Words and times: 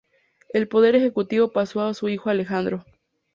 El 0.49 0.67
poder 0.67 0.95
ejecutivo 0.95 1.51
pasó 1.51 1.81
a 1.81 1.93
su 1.93 2.09
hijo 2.09 2.31
Alejandro. 2.31 2.83